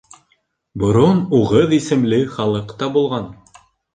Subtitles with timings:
[0.83, 3.31] Борон уғыҙ исемле халыҡ та булған.